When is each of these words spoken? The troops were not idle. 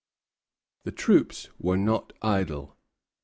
The 0.83 0.91
troops 0.91 1.49
were 1.59 1.77
not 1.77 2.11
idle. 2.23 2.75